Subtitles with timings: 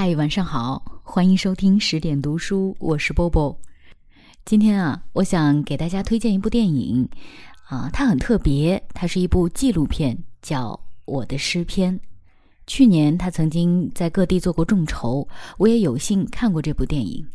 [0.00, 3.58] 嗨，晚上好，欢迎收听十点读书，我是波波。
[4.44, 7.08] 今天啊，我想给大家推荐一部电影，
[7.66, 10.68] 啊，它很特别，它是一部纪录片，叫
[11.04, 11.98] 《我的诗篇》。
[12.68, 15.26] 去年他曾经在各地做过众筹，
[15.56, 17.26] 我也有幸看过这部电影。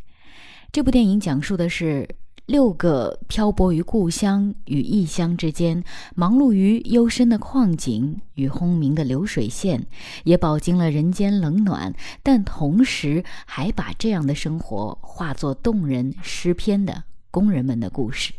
[0.71, 2.07] 这部电影讲述的是。
[2.45, 5.81] 六个漂泊于故乡与异乡之间，
[6.13, 9.87] 忙碌于幽深的矿井与轰鸣的流水线，
[10.25, 18.33] 也饱经了人间冷暖，但同时还把这样的生活化作动人诗篇的工人们的故事。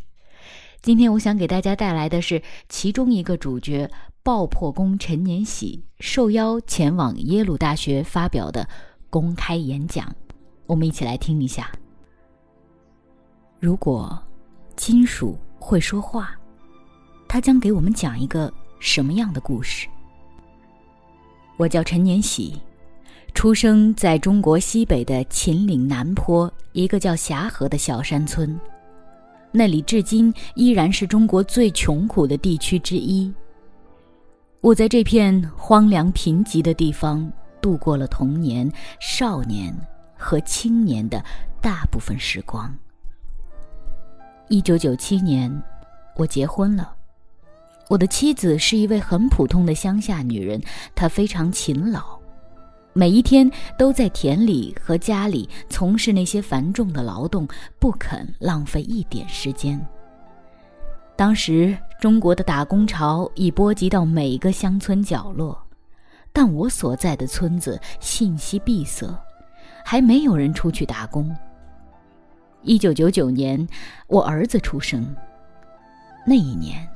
[0.82, 3.90] 今天我想给大家带来的是其中一个主角——
[4.23, 8.68] 爆破工陈年喜受邀前往耶鲁大学发表的
[9.09, 10.14] 公开演讲。
[10.66, 11.73] 我们一起来听一下。
[13.64, 14.23] 如果
[14.77, 16.38] 金属会说话，
[17.27, 19.88] 它将给我们讲一个什么样的故事？
[21.56, 22.60] 我叫陈年喜，
[23.32, 28.60] 出生在中国西北的秦岭南坡一个叫峡河的小山村，
[29.51, 33.32] 那里至今依然是中国最穷苦的地区之一。
[34.60, 38.70] 我在这片荒凉贫瘠的地方度过了童年、
[39.01, 39.74] 少年
[40.18, 41.24] 和青年的
[41.62, 42.70] 大部分时光。
[44.48, 45.50] 一九九七年，
[46.16, 46.95] 我结婚了。
[47.88, 50.60] 我的妻子是一位很普通的乡下女人，
[50.95, 52.18] 她非常勤劳，
[52.92, 59.80] 每一天都在田里和家里从事那些繁重的劳动，不肯浪费一点时间。
[61.16, 65.58] 当时中国的打工潮已波及到每个乡村角落，
[66.34, 69.06] 但我所在的村子信息闭塞，
[69.84, 71.34] 还没有人出去打工。
[72.65, 73.66] 一九九九年，
[74.06, 75.15] 我儿子出生。
[76.26, 76.88] 那一年，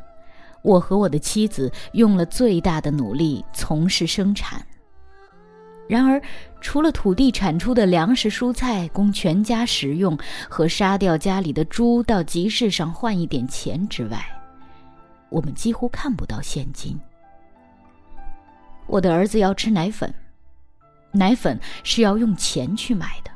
[0.62, 4.64] 我和我的妻子用了最大的努力从事生产。
[5.86, 6.20] 然而，
[6.60, 14.22] 除了土地产出的粮食蔬菜供全家食用，和杀掉家里的猪到集市上换一点钱之外，
[15.30, 16.98] 我们几乎看不到现金。
[18.86, 20.12] 我的儿子要吃奶粉，
[21.12, 23.30] 奶粉是要用钱去买的。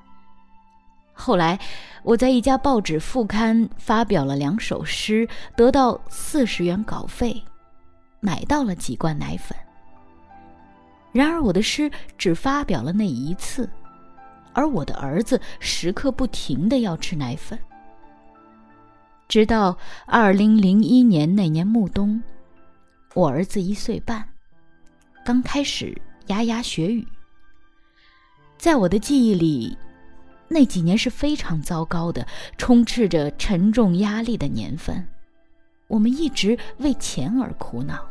[1.15, 1.59] 后来，
[2.03, 7.41] 我在一家报纸副刊发表了两首诗，得到四十元稿费，
[8.19, 9.57] 买到了几罐奶粉。
[11.13, 13.69] 然而，我的诗只发表了那一次，
[14.55, 17.57] 而我的儿子时刻不停的要吃奶粉。
[19.29, 22.21] 直到二零零一年那年暮冬，
[23.15, 24.27] 我儿子一岁半，
[25.25, 25.97] 刚开始
[26.27, 27.07] 牙牙学语。
[28.57, 29.77] 在我的记忆里。
[30.53, 32.27] 那几年是非常糟糕的，
[32.59, 35.09] 充斥着沉重压力的年份。
[35.89, 38.07] 我们一直为钱而苦恼。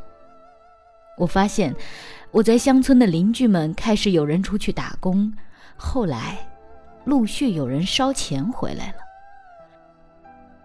[1.17, 1.75] 我发现，
[2.31, 5.31] 我在乡村的邻居们开始有人出去打工，
[5.77, 6.49] 后来，
[7.05, 8.97] 陆续有人烧钱回来了。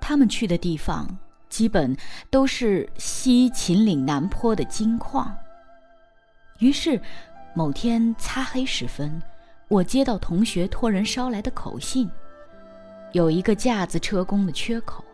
[0.00, 1.06] 他们去的地方
[1.50, 1.94] 基本
[2.30, 5.36] 都是西秦岭南坡的金矿。
[6.58, 6.98] 于是，
[7.54, 9.20] 某天擦黑时分。
[9.68, 12.08] 我接到同学托人捎来的口信，
[13.10, 15.04] 有一个架子车工的缺口。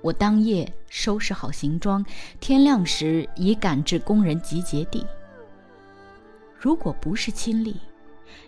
[0.00, 2.04] 我当夜收拾好行装，
[2.40, 5.06] 天亮时已赶至工人集结地。
[6.58, 7.76] 如果不是亲历，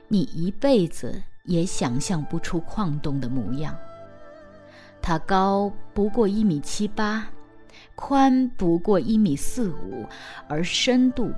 [0.09, 3.77] 你一辈子也想象不出矿洞的模样。
[5.01, 7.29] 它高不过一米七八，
[7.95, 10.05] 宽不过一米四五，
[10.49, 11.33] 而深度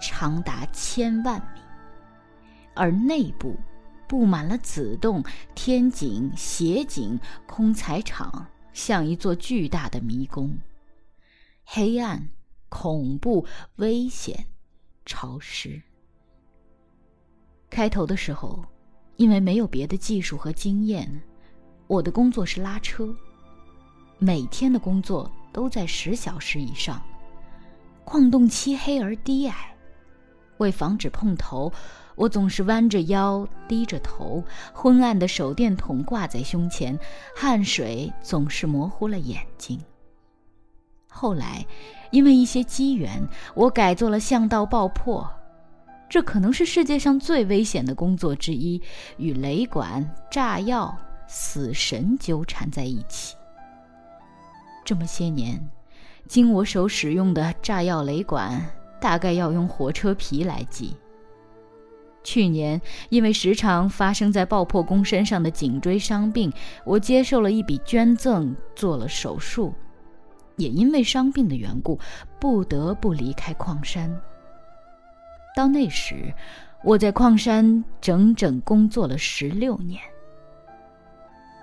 [0.00, 1.60] 长达千万米。
[2.78, 3.56] 而内部
[4.06, 5.22] 布满了子洞、
[5.54, 10.56] 天井、斜井、空材场，像一座巨大的迷宫。
[11.64, 12.28] 黑暗、
[12.68, 13.44] 恐怖、
[13.76, 14.46] 危险、
[15.04, 15.82] 潮湿。
[17.68, 18.64] 开头的时候，
[19.16, 21.20] 因为没有别的技术和经验，
[21.86, 23.14] 我的工作是拉车，
[24.18, 27.02] 每天的工作都在十小时以上。
[28.04, 29.76] 矿洞漆黑而低矮，
[30.58, 31.72] 为防止碰头。
[32.14, 34.42] 我总是弯着腰，低着头，
[34.72, 36.98] 昏暗的手电筒挂在胸前，
[37.34, 39.80] 汗水总是模糊了眼睛。
[41.08, 41.64] 后来，
[42.10, 45.28] 因为一些机缘，我改做了巷道爆破，
[46.08, 48.82] 这可能是世界上最危险的工作之一，
[49.16, 50.96] 与雷管、炸药、
[51.28, 53.36] 死神纠缠在一起。
[54.84, 55.70] 这么些年，
[56.26, 58.60] 经我手使用的炸药雷管，
[59.00, 60.96] 大概要用火车皮来计。
[62.24, 66.52] 去年，因为时常发生在爆破工身上的颈椎伤病，
[66.84, 69.72] 我接受了一笔捐赠，做了手术。
[70.56, 71.98] 也因为伤病的缘故，
[72.40, 74.14] 不得不离开矿山。
[75.56, 76.34] 到那时，
[76.84, 80.02] 我在矿山整整工作了十六年。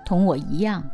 [0.06, 0.90] 同我一样，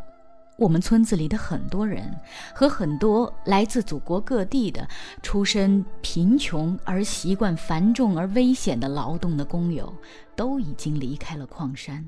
[0.62, 2.16] 我们村子里的很多人
[2.54, 4.88] 和很多来自祖国各地的、
[5.24, 9.92] 出身贫穷而习惯繁重而危险的劳动的工友，
[10.36, 12.06] 都已经离开了矿山。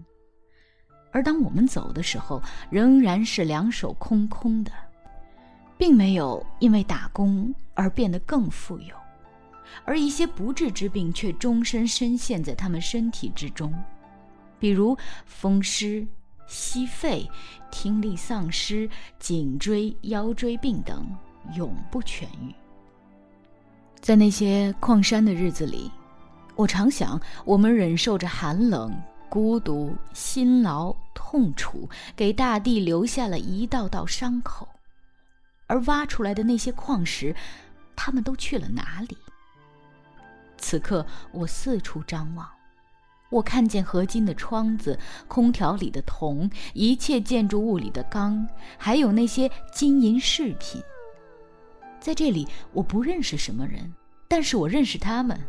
[1.11, 2.39] 而当我们走的时候，
[2.69, 4.71] 仍然是两手空空的，
[5.75, 8.95] 并没有因为打工而变得更富有。
[9.83, 13.73] 而一些不治之病却终身深陷在他们身体之中，
[14.59, 14.95] 比如
[15.25, 16.05] 风湿、
[16.47, 17.29] 息肺、
[17.71, 21.05] 听力丧失、颈椎、腰椎病等，
[21.55, 22.53] 永不痊愈。
[23.99, 25.89] 在那些矿山的日子里，
[26.55, 28.93] 我常想，我们忍受着寒冷、
[29.29, 34.67] 孤独、辛劳、痛楚，给大地留下了一道道伤口，
[35.67, 37.35] 而挖出来的那些矿石，
[37.95, 39.17] 他们都去了哪里？
[40.57, 42.47] 此刻，我四处张望，
[43.33, 44.97] 我看见合金的窗子、
[45.27, 48.47] 空调里的铜、一切建筑物里的钢，
[48.77, 50.79] 还有那些金银饰品。
[51.99, 53.91] 在这里，我不认识什么人，
[54.27, 55.39] 但是我认识他们，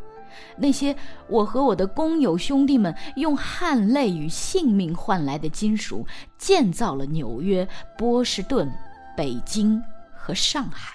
[0.56, 0.96] 那些
[1.28, 6.06] 我和我的工友兄弟们用汗泪与性命换来的金属，
[6.38, 8.72] 建造了纽约、波士顿、
[9.14, 9.82] 北京
[10.16, 10.94] 和上海。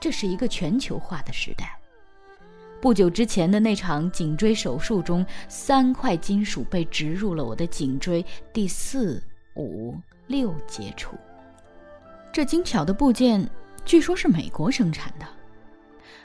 [0.00, 1.79] 这是一个全球化的时代。
[2.80, 8.24] 不久之前的那场颈椎手术中，三块金属被植入了我的颈椎
[8.54, 9.22] 第四、
[9.54, 9.94] 五、
[10.28, 11.14] 六节处。
[12.32, 13.46] 这精巧的部件
[13.84, 15.26] 据说是美国生产的，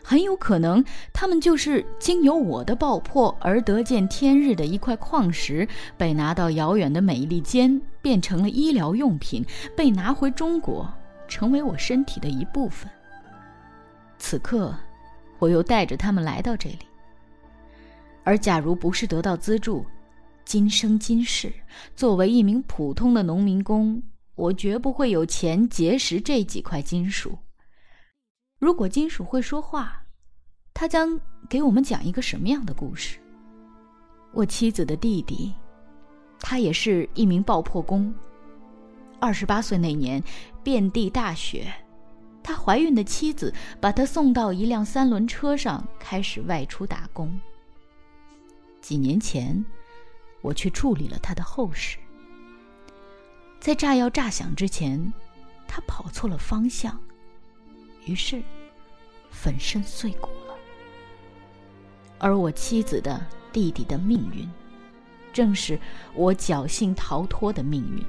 [0.02, 0.82] 很有可能
[1.12, 5.68] 它们就是经由我的爆破而得见天日的一块矿石，
[5.98, 10.90] 被拿到遥远的美利坚变成了医疗用品，被拿回中国
[11.28, 12.90] 成为我身体的一部分。
[14.18, 14.74] 此刻。
[15.40, 16.80] 我又带着他们来到这里，
[18.24, 19.86] 而假如不是得到资助，
[20.46, 21.52] 今生今世，
[21.96, 24.02] 作为一名普通的农民工，
[24.36, 27.38] 我绝不会有钱结识这几块金属。
[28.60, 30.02] 如果金属会说话，
[30.74, 33.20] 他将给我们讲一个什么样的故事？
[34.34, 35.54] 我妻子的弟弟，
[36.40, 38.14] 他也是一名爆破工。
[39.20, 40.22] 二十八岁那年，
[40.64, 41.72] 遍地大雪。
[42.46, 43.52] 他怀孕的妻子
[43.82, 47.40] 把他送到一辆三轮车上，开始外出打工。
[48.82, 49.66] 几年前，
[50.42, 51.98] 我去处理了他的后事。
[53.60, 55.12] 在炸药炸响之前，
[55.68, 56.96] 他跑错了方向，
[58.06, 58.44] 于是
[59.32, 60.56] 粉身碎骨了。
[62.20, 64.48] 而我妻子的弟弟的命运，
[65.34, 65.80] 正是
[66.14, 68.06] 我侥幸逃脱的命运。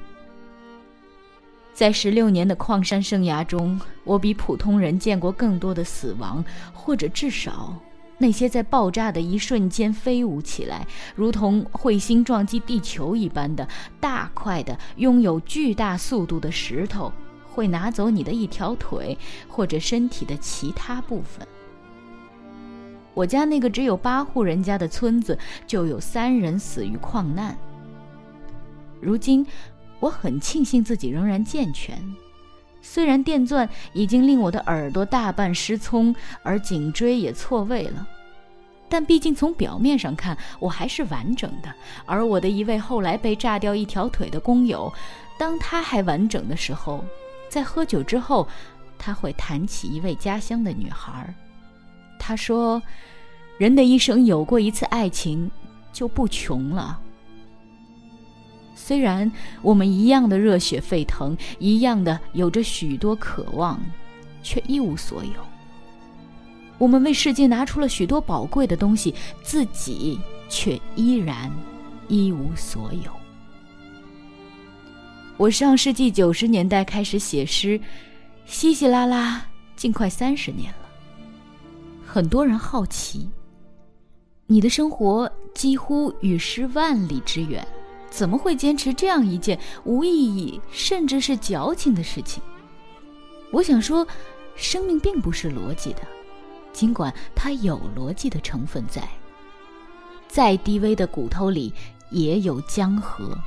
[1.77, 6.43] 在十六年的矿山生涯中，我比普通人见过更多的死亡，
[6.73, 7.71] 或者至少
[8.17, 13.67] 那些在爆炸的一瞬间飞舞起来，如同彗星撞击地球一般的
[13.99, 17.13] 大块的、拥有巨大速度的石头，
[17.47, 19.15] 会拿走你的一条腿
[19.47, 21.47] 或者身体的其他部分。
[23.13, 25.37] 我家那个只有八户人家的村子，
[25.67, 27.55] 就有三人死于矿难。
[28.99, 29.45] 如今。
[29.99, 31.99] 我很庆幸自己仍然健全，
[32.81, 38.07] 虽然电钻已经令我的耳朵大半失聪，而颈椎也错位了，
[38.87, 41.73] 但毕竟从表面上看，我还是完整的。
[42.05, 44.91] 而我的一位后来被炸掉一条腿的工友，
[45.37, 47.03] 当他还完整的时候，
[47.49, 48.47] 在喝酒之后，
[48.97, 51.33] 他会谈起一位家乡的女孩。
[52.19, 52.81] 他说
[53.57, 55.49] ：“人的一生有过一次爱情，
[55.91, 57.01] 就不穷了。”
[58.79, 59.29] 虽然
[59.63, 63.81] 我们一样的热血沸腾，一样的有着许多渴望，
[64.43, 65.31] 却一无所有。
[66.77, 71.51] 我们为世界拿出了许多宝贵的东西，自己却依然
[72.07, 73.11] 一无所有。
[75.37, 77.81] 我上世纪九十年代开始写诗，
[78.45, 79.43] 稀稀拉拉，
[79.75, 80.87] 近快三十年了。
[82.05, 83.27] 很多人好奇，
[84.45, 87.67] 你的生活几乎与诗万里之远。
[88.17, 92.41] 怎么会坚持这样一件无意义甚至是矫情的事情？
[93.51, 94.07] 我想说，
[94.55, 96.01] 生命并不是逻辑的，
[96.73, 99.07] 尽管它有逻辑的成分在。
[100.27, 101.71] 再低微的骨头里
[102.09, 103.37] 也有江河。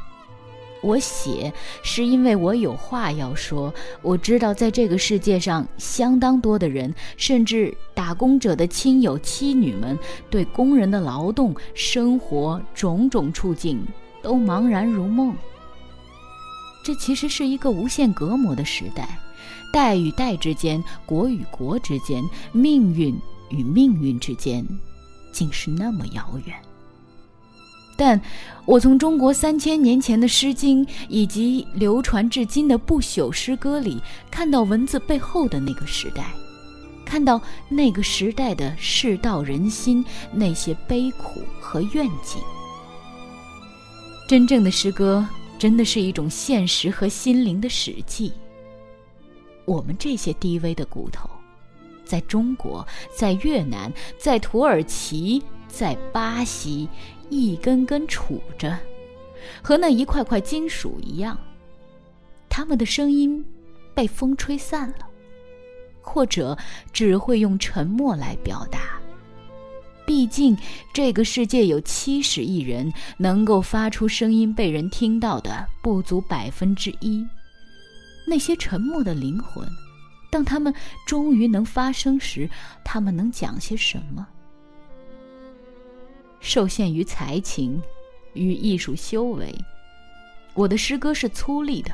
[0.82, 3.74] 我写是因为我有话要说。
[4.02, 9.98] 我知道，在这个世界上，相当多的人，甚至打工者的亲友妻女们，
[10.30, 13.84] 对工人的劳动、生活种种处境。
[14.22, 15.34] 都茫然如梦。
[16.82, 19.18] 这其实是一个无限隔膜的时代，
[19.72, 23.14] 代与代之间，国与国之间，命运
[23.50, 24.66] 与命运之间，
[25.30, 26.56] 竟是那么遥远。
[27.96, 28.18] 但
[28.64, 34.00] 我从中国三千年前的《诗经》以及流传至今的不朽诗歌里，
[34.30, 36.32] 看到文字背后的那个时代，
[37.04, 42.40] 看到那个时代的世道人心，那些悲苦和愿景。
[44.30, 45.26] 真正的诗歌，
[45.58, 48.32] 真的是一种现实和心灵的史记。
[49.64, 51.28] 我们这些低微的骨头，
[52.04, 56.88] 在中国，在越南，在土耳其，在巴西。
[57.28, 58.78] 一根根杵着，
[59.60, 61.36] 和那一块块金属一样。
[62.48, 63.44] 他们的声音
[63.96, 65.08] 被风吹散了，
[66.00, 66.56] 或者
[66.92, 69.00] 只会用沉默来表达。
[70.10, 70.58] 毕竟
[70.92, 77.24] 这个世界有七十亿人，能够发出声音被人听到的不足百分之一。
[78.26, 79.64] 那些沉默的灵魂，
[80.28, 80.74] 当他们
[81.06, 82.50] 终于能发声时，
[82.84, 84.26] 他们能讲些什么？
[86.40, 87.80] 受限于才情
[88.32, 89.54] 与艺术修为，
[90.54, 91.92] 我的诗歌是粗粝的，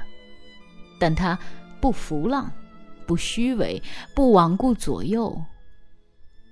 [0.98, 1.38] 但它
[1.82, 2.50] 不浮浪，
[3.06, 3.82] 不虚伪，
[4.14, 5.38] 不罔顾左右。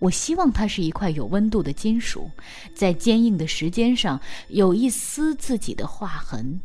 [0.04, 2.30] 我希望它是一块有温度的金属，
[2.74, 6.60] 在坚硬的时间上有一丝自己的划痕。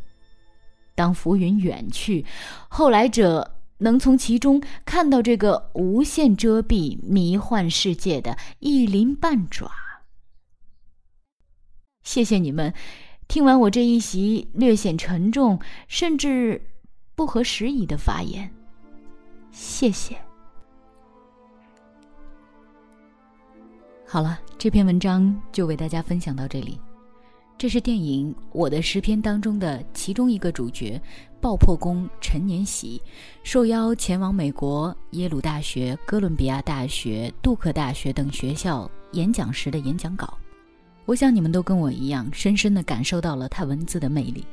[0.94, 2.26] 当浮云远去，
[2.68, 9.72] 后来者能从其中看到这个无限遮蔽、迷幻世界的一鳞半爪。
[12.04, 12.74] 谢谢你们，
[13.30, 16.62] 听完我这一席略显沉重，甚至
[17.16, 18.52] 不合时宜的发言。
[19.50, 20.18] 谢谢。
[24.12, 26.80] 好了，这篇文章就为大家分享到这里。
[27.60, 31.00] 这是电影《我的诗篇》当中的其中一个主角——
[31.40, 33.00] 爆破工陈年喜，
[33.44, 40.36] 受邀前往美国耶鲁大学、哥伦比亚大学、杜克大学等学校演讲时的演讲稿。
[41.06, 44.44] 我想你们都跟我一样，深深地感受到了他文字的魅力。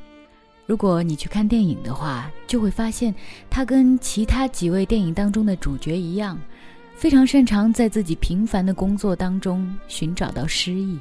[0.67, 3.11] 如果你去看电影的话，就会发现
[3.49, 6.37] 他跟其他几位电影当中的主角一样，
[6.97, 10.97] 非常擅长在自己平凡的工作当中寻找到诗意。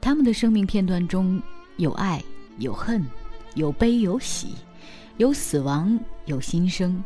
[0.00, 1.40] 他们的生命片段中
[1.76, 2.24] 有爱，
[2.56, 3.04] 有恨，
[3.54, 4.54] 有悲，有喜，
[5.18, 7.04] 有死亡，有新生。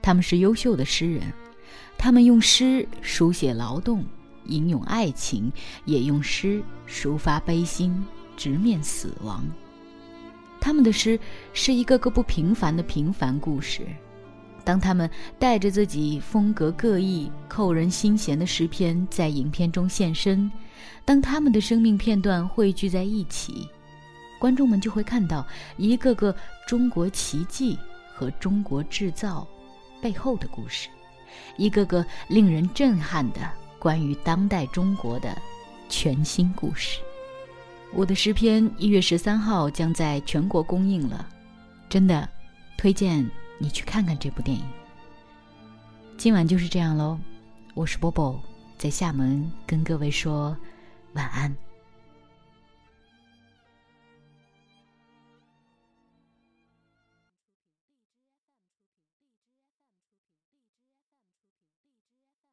[0.00, 1.22] 他们是优秀的诗人，
[1.98, 4.02] 他们用诗书写劳动。
[4.46, 5.52] 吟咏爱情，
[5.84, 8.02] 也用诗抒发悲心，
[8.38, 9.44] 直面死亡。
[10.58, 11.20] 他们的诗
[11.52, 13.86] 是一个个不平凡的平凡故事。
[14.68, 15.08] 当他们
[15.38, 20.52] 带着自己风格各异、扣人心弦的诗篇在影片中现身，
[21.06, 23.66] 当他们的生命片段汇聚在一起，
[24.38, 25.46] 观众们就会看到
[25.78, 27.78] 一个个中国奇迹
[28.12, 29.48] 和中国制造
[30.02, 30.90] 背后的故事，
[31.56, 33.40] 一个个令人震撼的。
[33.78, 35.34] 关于当代中国的
[35.88, 37.00] 全新故事，
[37.94, 41.26] 我的诗篇一月十三号将在全国公映了，
[41.88, 42.28] 真的
[42.76, 43.26] 推荐
[43.58, 44.64] 你去看看这部电影。
[46.16, 47.18] 今晚就是这样喽，
[47.74, 48.40] 我是波波，
[48.78, 50.56] 在厦门跟各位说
[51.14, 51.54] 晚安。